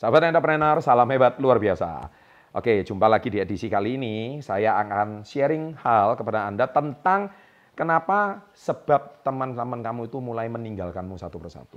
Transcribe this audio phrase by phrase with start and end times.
[0.00, 2.08] Sahabat entrepreneur, salam hebat luar biasa.
[2.56, 4.40] Oke, jumpa lagi di edisi kali ini.
[4.40, 7.28] Saya akan sharing hal kepada Anda tentang
[7.76, 11.76] kenapa sebab teman-teman kamu itu mulai meninggalkanmu satu persatu.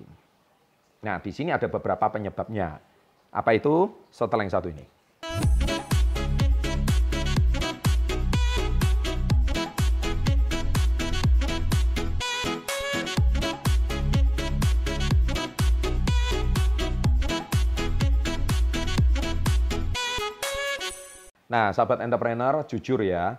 [1.04, 2.80] Nah, di sini ada beberapa penyebabnya.
[3.28, 3.92] Apa itu?
[4.08, 4.88] Setelah yang satu ini.
[21.54, 23.38] Nah, sahabat entrepreneur, jujur ya,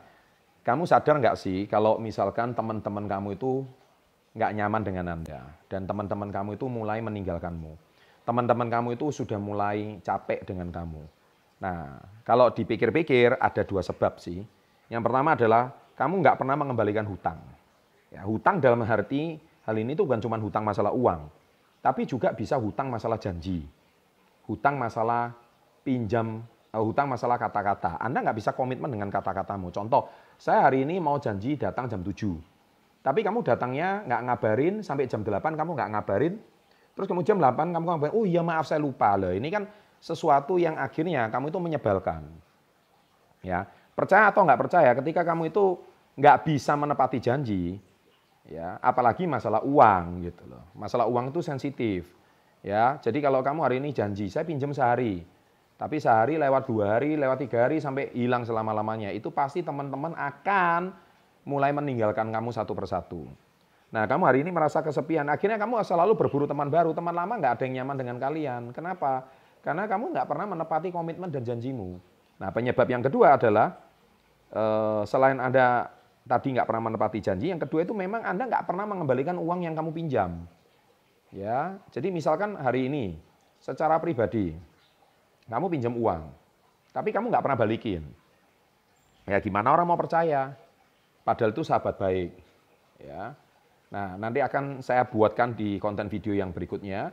[0.62, 3.66] kamu sadar nggak sih kalau misalkan teman-teman kamu itu
[4.38, 7.74] nggak nyaman dengan Anda dan teman-teman kamu itu mulai meninggalkanmu.
[8.22, 11.02] Teman-teman kamu itu sudah mulai capek dengan kamu.
[11.58, 14.46] Nah, kalau dipikir-pikir ada dua sebab sih.
[14.86, 17.42] Yang pertama adalah kamu nggak pernah mengembalikan hutang.
[18.14, 21.26] Ya, hutang dalam arti hal ini tuh bukan cuma hutang masalah uang,
[21.82, 23.66] tapi juga bisa hutang masalah janji,
[24.46, 25.34] hutang masalah
[25.82, 26.46] pinjam
[26.80, 28.00] hutang masalah kata-kata.
[28.00, 29.70] Anda nggak bisa komitmen dengan kata-katamu.
[29.70, 32.10] Contoh, saya hari ini mau janji datang jam 7.
[33.04, 36.34] Tapi kamu datangnya nggak ngabarin sampai jam 8 kamu nggak ngabarin.
[36.96, 39.34] Terus kemudian jam 8 kamu ngabarin, oh iya maaf saya lupa loh.
[39.34, 39.68] Ini kan
[40.00, 42.22] sesuatu yang akhirnya kamu itu menyebalkan.
[43.44, 45.76] Ya, percaya atau nggak percaya ketika kamu itu
[46.16, 47.76] nggak bisa menepati janji,
[48.48, 50.64] ya apalagi masalah uang gitu loh.
[50.72, 52.08] Masalah uang itu sensitif.
[52.64, 55.20] Ya, jadi kalau kamu hari ini janji, saya pinjam sehari,
[55.74, 59.10] tapi sehari lewat dua hari, lewat tiga hari sampai hilang selama-lamanya.
[59.10, 60.94] Itu pasti teman-teman akan
[61.44, 63.26] mulai meninggalkan kamu satu persatu.
[63.90, 66.94] Nah kamu hari ini merasa kesepian, akhirnya kamu selalu berburu teman baru.
[66.94, 68.62] Teman lama nggak ada yang nyaman dengan kalian.
[68.70, 69.26] Kenapa?
[69.66, 71.98] Karena kamu nggak pernah menepati komitmen dan janjimu.
[72.38, 73.74] Nah penyebab yang kedua adalah
[74.54, 75.90] eh, selain Anda
[76.24, 79.74] tadi nggak pernah menepati janji, yang kedua itu memang Anda nggak pernah mengembalikan uang yang
[79.76, 80.46] kamu pinjam.
[81.34, 83.18] Ya, jadi misalkan hari ini
[83.58, 84.54] secara pribadi
[85.48, 86.22] kamu pinjam uang,
[86.94, 88.02] tapi kamu nggak pernah balikin.
[89.24, 90.52] Ya gimana orang mau percaya?
[91.24, 92.30] Padahal itu sahabat baik.
[93.00, 93.32] Ya.
[93.88, 97.12] Nah, nanti akan saya buatkan di konten video yang berikutnya.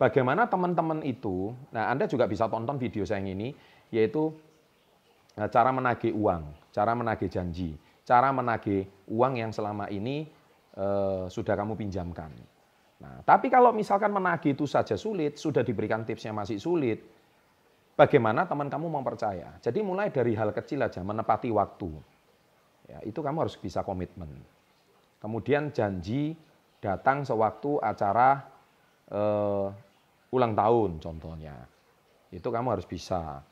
[0.00, 3.54] Bagaimana teman-teman itu, nah Anda juga bisa tonton video saya yang ini,
[3.94, 4.34] yaitu
[5.38, 6.42] eh, cara menagih uang,
[6.74, 10.26] cara menagih janji, cara menagih uang yang selama ini
[10.74, 12.34] eh, sudah kamu pinjamkan.
[12.98, 17.02] Nah, tapi kalau misalkan menagih itu saja sulit, sudah diberikan tipsnya masih sulit,
[17.96, 19.56] bagaimana teman kamu mau percaya.
[19.60, 21.90] Jadi mulai dari hal kecil aja, menepati waktu.
[22.90, 24.28] Ya, itu kamu harus bisa komitmen.
[25.22, 26.34] Kemudian janji
[26.82, 28.42] datang sewaktu acara
[29.14, 29.70] uh,
[30.34, 31.56] ulang tahun contohnya.
[32.34, 33.44] Itu kamu harus bisa.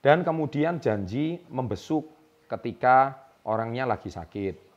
[0.00, 2.06] Dan kemudian janji membesuk
[2.48, 4.70] ketika orangnya lagi sakit.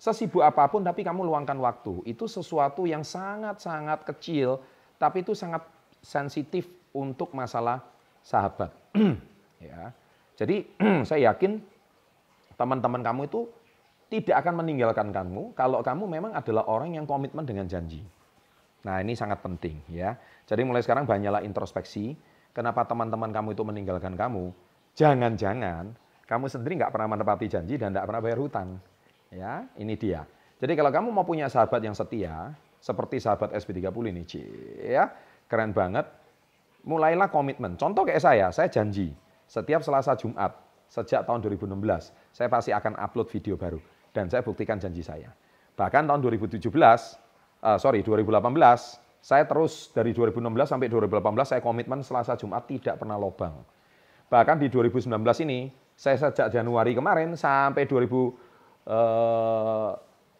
[0.00, 2.00] Sesibuk apa pun tapi kamu luangkan waktu.
[2.08, 4.56] Itu sesuatu yang sangat-sangat kecil
[4.96, 5.64] tapi itu sangat
[6.00, 7.84] sensitif untuk masalah
[8.24, 8.70] sahabat.
[9.62, 9.92] ya.
[10.36, 10.64] Jadi
[11.08, 11.60] saya yakin
[12.56, 13.48] teman-teman kamu itu
[14.10, 18.02] tidak akan meninggalkan kamu kalau kamu memang adalah orang yang komitmen dengan janji.
[18.82, 20.16] Nah ini sangat penting ya.
[20.48, 22.16] Jadi mulai sekarang banyaklah introspeksi.
[22.50, 24.50] Kenapa teman-teman kamu itu meninggalkan kamu?
[24.98, 25.94] Jangan-jangan
[26.26, 28.68] kamu sendiri nggak pernah menepati janji dan nggak pernah bayar hutang.
[29.30, 30.26] Ya, ini dia.
[30.58, 32.50] Jadi kalau kamu mau punya sahabat yang setia,
[32.82, 34.22] seperti sahabat SB30 ini,
[34.90, 35.14] ya,
[35.46, 36.10] keren banget
[36.84, 37.76] mulailah komitmen.
[37.76, 39.12] Contoh kayak saya, saya janji
[39.50, 40.54] setiap Selasa Jumat
[40.90, 41.70] sejak tahun 2016
[42.34, 43.78] saya pasti akan upload video baru
[44.10, 45.30] dan saya buktikan janji saya.
[45.78, 46.98] Bahkan tahun 2017, uh,
[47.74, 53.20] eh, sorry 2018, saya terus dari 2016 sampai 2018 saya komitmen Selasa Jumat tidak pernah
[53.20, 53.54] lobang.
[54.30, 55.10] Bahkan di 2019
[55.46, 58.88] ini saya sejak Januari kemarin sampai 2019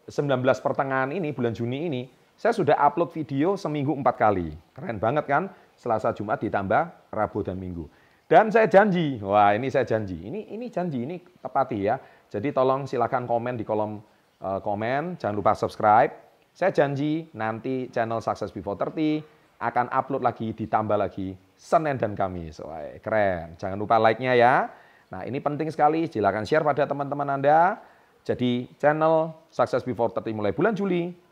[0.09, 2.01] eh, pertengahan ini bulan Juni ini
[2.41, 4.49] saya sudah upload video seminggu empat kali.
[4.73, 5.53] Keren banget kan?
[5.77, 7.85] Selasa, Jumat ditambah Rabu dan Minggu.
[8.25, 12.01] Dan saya janji, wah ini saya janji, ini ini janji, ini tepati ya.
[12.33, 14.01] Jadi tolong silakan komen di kolom
[14.41, 16.09] uh, komen, jangan lupa subscribe.
[16.49, 19.21] Saya janji nanti channel Success Before 30
[19.61, 22.57] akan upload lagi, ditambah lagi Senin dan Kamis.
[22.65, 23.53] Wah, keren.
[23.61, 24.65] Jangan lupa like-nya ya.
[25.13, 27.77] Nah ini penting sekali, silakan share pada teman-teman Anda.
[28.25, 31.29] Jadi channel Success Before 30 mulai bulan Juli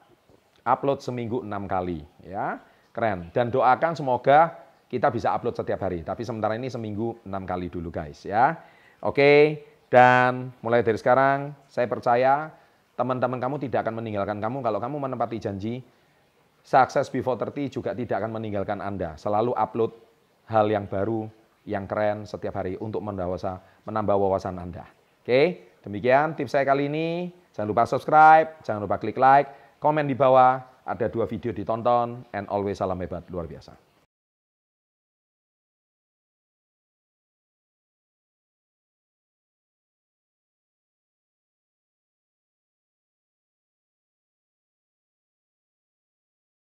[0.63, 2.59] upload seminggu enam kali ya.
[2.89, 3.29] Keren.
[3.31, 6.01] Dan doakan semoga kita bisa upload setiap hari.
[6.01, 8.57] Tapi sementara ini seminggu enam kali dulu guys ya.
[9.05, 12.53] Oke dan mulai dari sekarang saya percaya
[12.97, 14.65] teman-teman kamu tidak akan meninggalkan kamu.
[14.65, 15.79] Kalau kamu menepati janji
[16.59, 19.15] Success Before 30 juga tidak akan meninggalkan Anda.
[19.15, 19.95] Selalu upload
[20.49, 21.29] hal yang baru
[21.63, 24.89] yang keren setiap hari untuk menambah wawasan Anda.
[25.21, 27.29] Oke demikian tips saya kali ini.
[27.53, 32.51] Jangan lupa subscribe jangan lupa klik like Komen di bawah, ada dua video ditonton, and
[32.51, 33.88] always salam hebat luar biasa.